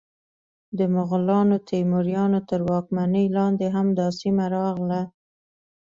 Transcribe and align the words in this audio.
د 0.77 0.79
مغولانو، 0.95 1.55
تیموریانو 1.69 2.39
تر 2.49 2.59
واکمنۍ 2.69 3.25
لاندې 3.37 3.65
هم 3.75 3.87
دا 3.99 4.07
سیمه 4.19 4.45
راغله. 4.55 5.01